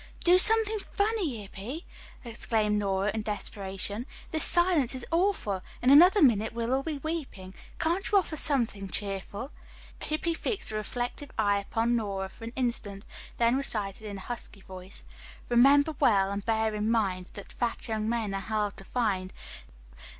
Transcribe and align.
"Do 0.23 0.35
say 0.39 0.51
something 0.55 0.79
funny, 0.93 1.41
Hippy!" 1.43 1.85
exclaimed 2.25 2.79
Nora 2.79 3.11
in 3.13 3.21
desperation. 3.21 4.07
"This 4.31 4.43
silence 4.43 4.95
is 4.95 5.05
awful. 5.11 5.61
In 5.79 5.91
another 5.91 6.23
minute 6.23 6.53
we'll 6.53 6.73
all 6.73 6.81
be 6.81 6.97
weeping. 6.97 7.53
Can't 7.77 8.09
you 8.11 8.17
offer 8.17 8.35
something 8.35 8.87
cheerful?" 8.89 9.51
Hippy 9.99 10.33
fixed 10.33 10.71
a 10.71 10.75
reflective 10.75 11.29
eye 11.37 11.59
upon 11.59 11.95
Nora 11.95 12.29
for 12.29 12.45
an 12.45 12.53
instant, 12.55 13.05
then 13.37 13.55
recited 13.55 14.07
in 14.07 14.17
a 14.17 14.21
husky 14.21 14.61
voice: 14.61 15.03
"Remember 15.49 15.93
well, 15.99 16.31
and 16.31 16.43
bear 16.43 16.73
in 16.73 16.89
mind, 16.89 17.29
That 17.35 17.53
fat 17.53 17.87
young 17.87 18.09
men 18.09 18.33
are 18.33 18.41
hard 18.41 18.77
to 18.77 18.83
find." 18.83 19.31